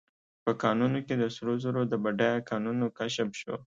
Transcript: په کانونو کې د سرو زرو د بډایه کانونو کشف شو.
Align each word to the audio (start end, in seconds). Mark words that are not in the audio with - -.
په 0.43 0.51
کانونو 0.63 0.99
کې 1.05 1.15
د 1.17 1.23
سرو 1.35 1.53
زرو 1.63 1.81
د 1.91 1.93
بډایه 2.03 2.39
کانونو 2.49 2.85
کشف 2.97 3.29
شو. 3.41 3.55